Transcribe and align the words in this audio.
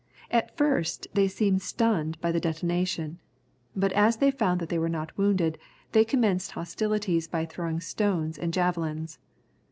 At 0.31 0.57
first 0.57 1.05
they 1.13 1.27
seemed 1.27 1.61
stunned 1.61 2.19
by 2.21 2.31
the 2.31 2.39
detonation, 2.39 3.19
but 3.75 3.91
as 3.93 4.17
they 4.17 4.31
found 4.31 4.59
that 4.59 4.69
they 4.69 4.79
were 4.79 4.89
not 4.89 5.15
wounded, 5.15 5.59
they 5.91 6.03
commenced 6.05 6.53
hostilities 6.53 7.27
by 7.27 7.45
throwing 7.45 7.79
stones 7.79 8.39
and 8.39 8.51
javelins. 8.51 9.19